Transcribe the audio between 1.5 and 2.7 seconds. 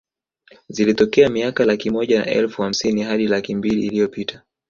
laki moja na elfu